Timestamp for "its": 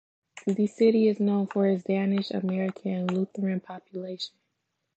1.67-1.83